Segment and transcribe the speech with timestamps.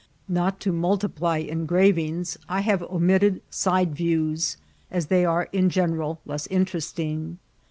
[0.27, 4.57] Not to multiply engravings, I have omitted side views,
[4.89, 7.37] as they are, in general, less interesting.